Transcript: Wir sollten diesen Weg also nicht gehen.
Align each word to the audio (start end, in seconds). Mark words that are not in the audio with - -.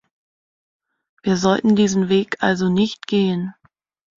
Wir 1.21 1.37
sollten 1.37 1.75
diesen 1.75 2.09
Weg 2.09 2.37
also 2.41 2.69
nicht 2.69 3.05
gehen. 3.05 3.53